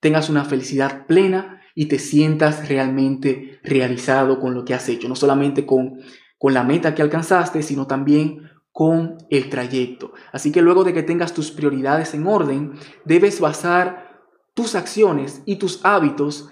Tengas 0.00 0.28
una 0.28 0.44
felicidad 0.44 1.06
plena 1.06 1.62
y 1.74 1.86
te 1.86 1.98
sientas 1.98 2.68
realmente 2.68 3.60
realizado 3.62 4.40
con 4.40 4.54
lo 4.54 4.64
que 4.64 4.74
has 4.74 4.88
hecho, 4.88 5.08
no 5.08 5.16
solamente 5.16 5.66
con, 5.66 6.00
con 6.38 6.54
la 6.54 6.64
meta 6.64 6.94
que 6.94 7.02
alcanzaste, 7.02 7.62
sino 7.62 7.86
también 7.86 8.50
con 8.72 9.18
el 9.30 9.48
trayecto. 9.48 10.12
Así 10.32 10.52
que 10.52 10.62
luego 10.62 10.84
de 10.84 10.92
que 10.92 11.02
tengas 11.02 11.34
tus 11.34 11.50
prioridades 11.50 12.14
en 12.14 12.26
orden, 12.26 12.72
debes 13.04 13.40
basar 13.40 14.22
tus 14.54 14.74
acciones 14.74 15.42
y 15.46 15.56
tus 15.56 15.84
hábitos 15.84 16.50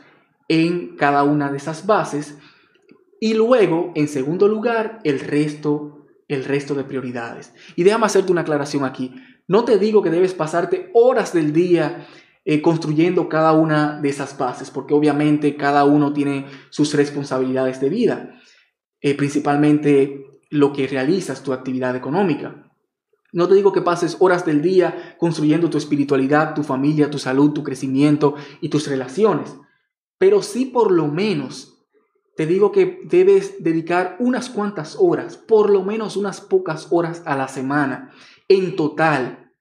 en 0.49 0.97
cada 0.97 1.25
una 1.25 1.51
de 1.51 1.57
esas 1.57 1.87
bases 1.87 2.37
y 3.21 3.35
luego, 3.35 3.93
en 3.95 4.09
segundo 4.09 4.49
lugar, 4.49 4.99
el 5.05 5.21
resto, 5.21 6.07
el 6.29 6.45
resto 6.45 6.75
de 6.75 6.85
prioridades. 6.85 7.55
Y 7.75 7.83
déjame 7.83 8.07
hacerte 8.07 8.33
una 8.33 8.43
aclaración 8.43 8.85
aquí. 8.85 9.15
No 9.49 9.65
te 9.65 9.79
digo 9.79 10.03
que 10.03 10.11
debes 10.11 10.35
pasarte 10.35 10.91
horas 10.93 11.33
del 11.33 11.53
día 11.53 12.07
eh, 12.45 12.63
construyendo 12.63 13.29
cada 13.29 13.53
una 13.53 14.01
de 14.01 14.09
esas 14.09 14.37
bases, 14.39 14.71
porque 14.71 14.95
obviamente 14.95 15.57
cada 15.57 15.85
uno 15.85 16.13
tiene 16.13 16.47
sus 16.71 16.95
responsabilidades 16.95 17.81
de 17.81 17.89
vida, 17.89 18.41
eh, 19.01 19.17
principalmente 19.17 20.27
lo 20.51 20.73
que 20.73 20.87
realizas, 20.87 21.43
tu 21.43 21.53
actividad 21.53 21.97
económica. 21.97 22.71
No 23.33 23.49
te 23.49 23.55
digo 23.55 23.73
que 23.73 23.83
pases 23.83 24.17
horas 24.21 24.47
del 24.47 24.63
día 24.63 25.17
construyendo 25.19 25.69
tu 25.69 25.77
espiritualidad, 25.79 26.55
tu 26.55 26.63
familia, 26.63 27.11
tu 27.11 27.19
salud, 27.19 27.53
tu 27.53 27.63
crecimiento 27.63 28.35
y 28.61 28.69
tus 28.69 28.87
relaciones, 28.87 29.57
pero 30.19 30.43
sí 30.43 30.67
por 30.67 30.91
lo 30.91 31.09
menos 31.09 31.77
te 32.37 32.47
digo 32.47 32.71
que 32.71 33.01
debes 33.05 33.63
dedicar 33.65 34.17
unas 34.21 34.51
cuantas 34.51 34.97
horas, 35.01 35.37
por 35.37 35.71
lo 35.71 35.83
menos 35.83 36.17
unas 36.17 36.41
pocas 36.41 36.89
horas 36.91 37.23
a 37.25 37.35
la 37.37 37.49
semana, 37.49 38.13
en 38.49 38.77
total, 38.77 39.53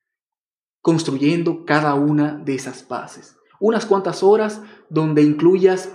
construyendo 0.82 1.65
cada 1.65 1.95
una 1.95 2.34
de 2.34 2.56
esas 2.56 2.88
bases. 2.88 3.36
Unas 3.60 3.86
cuantas 3.86 4.21
horas 4.24 4.62
donde 4.89 5.24
incluyas 5.24 5.91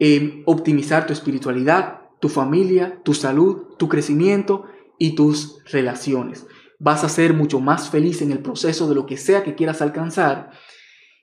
eh, 0.00 0.42
optimizar 0.46 1.06
tu 1.06 1.12
espiritualidad, 1.12 2.00
tu 2.20 2.28
familia, 2.28 3.00
tu 3.04 3.14
salud, 3.14 3.76
tu 3.78 3.88
crecimiento 3.88 4.64
y 4.98 5.14
tus 5.14 5.62
relaciones. 5.70 6.46
Vas 6.78 7.04
a 7.04 7.08
ser 7.08 7.34
mucho 7.34 7.60
más 7.60 7.90
feliz 7.90 8.22
en 8.22 8.32
el 8.32 8.40
proceso 8.40 8.88
de 8.88 8.94
lo 8.94 9.06
que 9.06 9.16
sea 9.16 9.44
que 9.44 9.54
quieras 9.54 9.82
alcanzar 9.82 10.50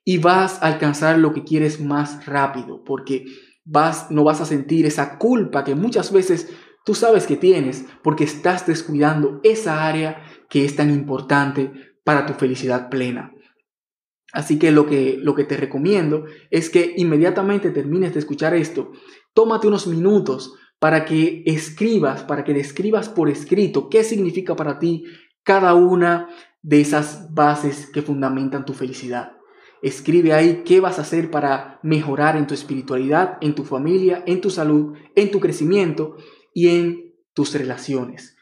y 0.05 0.17
vas 0.17 0.61
a 0.61 0.67
alcanzar 0.67 1.17
lo 1.17 1.33
que 1.33 1.43
quieres 1.43 1.79
más 1.81 2.25
rápido, 2.25 2.83
porque 2.83 3.25
vas, 3.65 4.09
no 4.09 4.23
vas 4.23 4.41
a 4.41 4.45
sentir 4.45 4.85
esa 4.85 5.17
culpa 5.17 5.63
que 5.63 5.75
muchas 5.75 6.11
veces 6.11 6.49
tú 6.85 6.95
sabes 6.95 7.27
que 7.27 7.37
tienes 7.37 7.85
porque 8.03 8.23
estás 8.23 8.65
descuidando 8.65 9.39
esa 9.43 9.85
área 9.85 10.23
que 10.51 10.65
es 10.65 10.75
tan 10.75 10.91
importante 10.91 11.71
para 12.03 12.25
tu 12.25 12.33
felicidad 12.33 12.89
plena. 12.89 13.33
Así 14.33 14.59
que 14.59 14.71
lo 14.71 14.85
que, 14.85 15.17
lo 15.17 15.33
que 15.33 15.45
te 15.45 15.55
recomiendo 15.55 16.25
es 16.49 16.69
que 16.69 16.93
inmediatamente 16.97 17.71
termines 17.71 18.13
de 18.13 18.19
escuchar 18.19 18.53
esto, 18.53 18.91
tómate 19.33 19.67
unos 19.67 19.87
minutos 19.87 20.53
para 20.77 21.05
que 21.05 21.43
escribas, 21.45 22.23
para 22.23 22.43
que 22.43 22.53
describas 22.53 23.07
por 23.07 23.29
escrito 23.29 23.89
qué 23.89 24.03
significa 24.03 24.57
para 24.57 24.77
ti 24.77 25.05
cada 25.43 25.73
una 25.73 26.27
de 26.61 26.81
esas 26.81 27.33
bases 27.33 27.89
que 27.89 28.01
fundamentan 28.01 28.65
tu 28.65 28.73
felicidad. 28.73 29.37
Escribe 29.81 30.33
ahí 30.33 30.63
qué 30.65 30.81
vas 30.81 30.99
a 30.99 31.03
hacer 31.03 31.31
para 31.31 31.79
mejorar 31.81 32.35
en 32.35 32.45
tu 32.45 32.53
espiritualidad, 32.53 33.37
en 33.39 33.55
tu 33.55 33.63
familia, 33.63 34.21
en 34.27 34.41
tu 34.41 34.49
salud, 34.49 34.97
en 35.15 35.31
tu 35.31 35.39
crecimiento 35.39 36.17
y 36.53 36.67
en 36.67 37.15
tus 37.33 37.53
relaciones. 37.53 38.35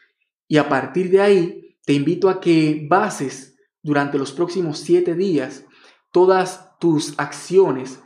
Y 0.48 0.56
a 0.56 0.68
partir 0.68 1.10
de 1.10 1.20
ahí, 1.20 1.69
te 1.90 1.94
invito 1.94 2.28
a 2.28 2.38
que 2.38 2.86
bases 2.88 3.58
durante 3.82 4.16
los 4.16 4.30
próximos 4.30 4.78
siete 4.78 5.16
días 5.16 5.66
todas 6.12 6.78
tus 6.78 7.18
acciones 7.18 8.00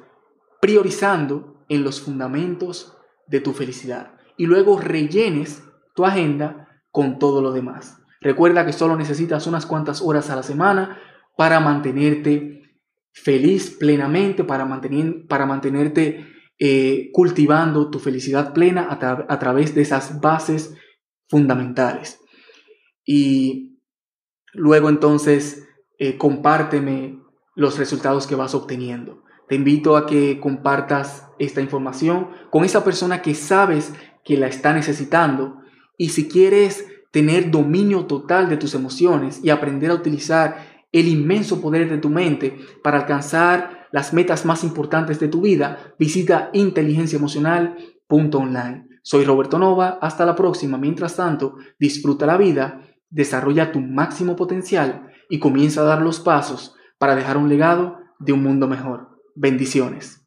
priorizando 0.63 1.67
en 1.69 1.85
los 1.85 2.01
fundamentos 2.01 2.97
de 3.27 3.41
tu 3.41 3.53
felicidad. 3.53 4.15
Y 4.39 4.47
luego 4.47 4.81
rellenes 4.81 5.63
tu 5.95 6.07
agenda 6.07 6.81
con 6.91 7.19
todo 7.19 7.43
lo 7.43 7.53
demás. 7.53 7.99
Recuerda 8.23 8.65
que 8.65 8.73
solo 8.73 8.97
necesitas 8.97 9.47
unas 9.47 9.67
cuantas 9.67 10.01
horas 10.01 10.31
a 10.31 10.37
la 10.37 10.43
semana 10.43 10.99
para 11.37 11.61
mantenerte 11.61 12.63
feliz 13.13 13.77
plenamente, 13.79 14.45
para, 14.45 14.65
mantener, 14.65 15.27
para 15.27 15.45
mantenerte 15.45 16.27
eh, 16.59 17.11
cultivando 17.13 17.91
tu 17.91 17.99
felicidad 17.99 18.55
plena 18.55 18.89
a, 18.91 19.39
través 19.39 19.75
de 19.75 19.83
esas 19.83 20.23
bases 20.23 20.75
fundamentales. 21.29 22.19
Y 23.05 23.74
luego 24.55 24.89
entonces 24.89 25.69
eh, 25.99 26.17
compárteme 26.17 27.21
los 27.55 27.79
resultados 27.79 28.27
que 28.27 28.35
vas 28.35 28.55
obteniendo. 28.55 29.23
Te 29.49 29.55
invito 29.55 29.97
a 29.97 30.07
que 30.07 30.41
compartas 30.41 31.29
esta 31.39 31.61
información 31.61 32.31
con 32.51 32.65
esa 32.65 32.83
persona 32.83 33.23
que 33.23 33.35
sabes 33.35 33.93
que 34.25 34.39
la 34.39 34.47
está 34.47 34.73
necesitando. 34.73 35.59
Y 35.99 36.09
si 36.09 36.29
quieres 36.29 36.87
tener 37.11 37.51
dominio 37.51 38.07
total 38.07 38.49
de 38.49 38.57
tus 38.57 38.75
emociones 38.75 39.41
y 39.43 39.51
aprender 39.51 39.91
a 39.91 39.95
utilizar 39.95 40.85
el 40.91 41.09
inmenso 41.09 41.61
poder 41.61 41.91
de 41.91 41.99
tu 41.99 42.09
mente 42.09 42.57
para 42.83 43.01
alcanzar 43.01 43.89
las 43.93 44.13
metas 44.13 44.45
más 44.45 44.65
importantes 44.65 45.21
de 45.21 45.29
tu 45.29 45.43
vida, 45.43 45.95
visita 45.99 46.51
inteligenciaemocional.online. 46.53 48.89
Soy 49.03 49.25
Roberto 49.25 49.59
Nova, 49.59 49.99
hasta 50.01 50.25
la 50.25 50.35
próxima. 50.35 50.79
Mientras 50.79 51.17
tanto, 51.17 51.57
disfruta 51.79 52.27
la 52.27 52.37
vida, 52.37 52.81
desarrolla 53.15 53.71
tu 53.71 53.81
máximo 53.81 54.35
potencial 54.35 55.09
y 55.31 55.39
comienza 55.39 55.83
a 55.83 55.85
dar 55.85 56.03
los 56.03 56.19
pasos 56.19 56.75
para 56.99 57.15
dejar 57.15 57.37
un 57.37 57.49
legado 57.49 57.99
de 58.19 58.33
un 58.33 58.43
mundo 58.43 58.67
mejor. 58.67 59.21
Bendiciones. 59.37 60.21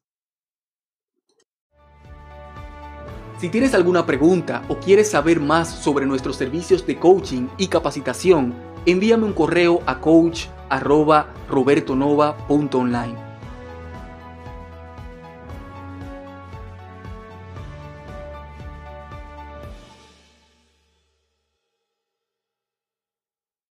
Si 3.39 3.50
tienes 3.50 3.76
alguna 3.76 4.06
pregunta 4.06 4.63
o 4.67 4.78
quieres 4.80 5.12
saber 5.12 5.39
más 5.39 5.69
sobre 5.69 6.06
nuestros 6.06 6.38
servicios 6.38 6.88
de 6.88 6.97
coaching 6.97 7.47
y 7.58 7.67
capacitación, 7.67 8.56
envíame 8.86 9.26
un 9.26 9.34
correo 9.34 9.82
a 9.86 10.00
coach 10.00 10.45
arroba 10.69 11.34
robertonova.online. 11.50 13.26